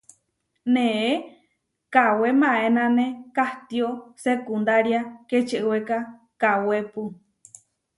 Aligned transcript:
Neé 0.73 1.09
kawé 1.93 2.29
maénane 2.41 3.05
kahtió 3.35 3.87
sekundária 4.23 4.99
kečewéka 5.29 5.97
kawépu. 6.41 7.03